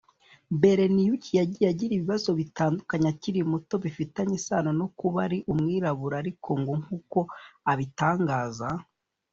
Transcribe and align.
Beleniuk 0.61 1.23
yagiye 1.39 1.67
agira 1.73 1.91
ibibazo 1.95 2.29
bitandukanye 2.39 3.07
akiri 3.13 3.39
muto 3.51 3.75
bifitanye 3.83 4.33
isano 4.39 4.69
no 4.79 4.87
kuba 4.99 5.17
ari 5.27 5.37
umwirabura 5.51 6.15
ariko 6.21 6.49
ngo 6.61 6.73
nk’uko 6.81 7.19
abitangaza 7.71 8.69